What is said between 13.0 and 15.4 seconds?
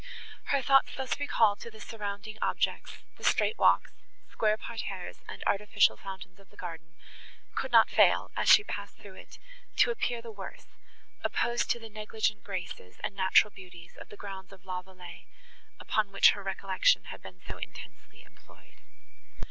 and natural beauties of the grounds of La Vallée,